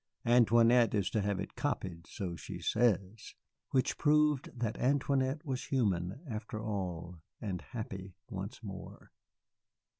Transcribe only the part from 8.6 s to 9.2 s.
more.